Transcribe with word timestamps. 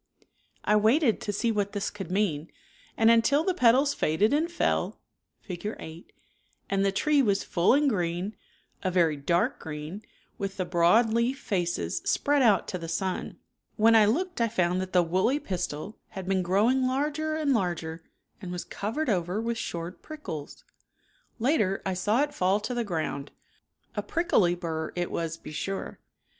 I 0.65 0.77
waited 0.77 1.21
to 1.21 1.31
see 1.31 1.51
what 1.51 1.73
this 1.73 1.91
could 1.91 2.09
mean, 2.09 2.51
and 2.97 3.11
until 3.11 3.41
,..M„..i 3.41 3.45
the 3.45 3.53
petals 3.53 3.93
faded 3.93 4.33
and 4.33 4.51
fell 4.51 4.99
(Fig. 5.41 5.75
8) 5.77 6.11
and 6.71 6.83
the 6.83 6.91
tree 6.91 7.21
was 7.21 7.43
full 7.43 7.75
and 7.75 7.87
green, 7.87 8.35
a 8.81 8.89
very 8.89 9.15
dark 9.15 9.59
green, 9.59 10.01
with 10.39 10.57
the 10.57 10.65
broad 10.65 11.13
leaf 11.13 11.37
faces 11.37 12.01
spread 12.03 12.41
out 12.41 12.67
to 12.69 12.79
the 12.79 12.87
sun. 12.87 13.37
When 13.75 13.95
I 13.95 14.05
looked 14.07 14.41
I 14.41 14.47
found 14.47 14.81
that 14.81 14.91
the 14.91 15.03
woolly 15.03 15.39
pistil 15.39 15.99
had 16.07 16.27
been 16.27 16.41
growing 16.41 16.87
larger 16.87 17.35
and 17.35 17.53
larger 17.53 18.01
and 18.41 18.51
was 18.51 18.63
covered 18.63 19.07
over 19.07 19.39
with 19.39 19.59
short 19.59 20.01
prickles. 20.01 20.63
Later 21.37 21.79
I 21.85 21.93
saw 21.93 22.23
it 22.23 22.33
fall 22.33 22.59
to 22.61 22.73
the 22.73 22.83
ground, 22.83 23.29
A 23.93 24.01
prickly 24.01 24.55
bur 24.55 24.93
it 24.95 25.11
was 25.11 25.37
be 25.37 25.51
sure. 25.51 25.99